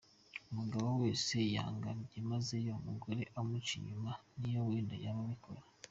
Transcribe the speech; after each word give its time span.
Umugabo 0.51 0.87
wese 1.01 1.35
yanga 1.55 1.89
byimazeyo, 2.03 2.73
umugore 2.79 3.21
umuca 3.39 3.71
inyuma 3.79 4.11
niyo 4.39 4.61
we 4.67 4.77
yaba 5.05 5.21
abikora. 5.27 5.61